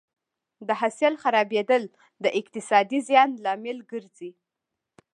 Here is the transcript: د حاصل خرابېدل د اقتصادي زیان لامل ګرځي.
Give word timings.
د 0.67 0.69
حاصل 0.79 1.13
خرابېدل 1.23 1.83
د 2.23 2.25
اقتصادي 2.39 2.99
زیان 3.07 3.29
لامل 3.43 3.77
ګرځي. 3.91 4.31